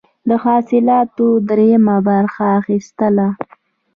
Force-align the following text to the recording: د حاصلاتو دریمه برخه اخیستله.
د 0.29 0.31
حاصلاتو 0.43 1.27
دریمه 1.49 1.97
برخه 2.09 2.43
اخیستله. 2.59 3.27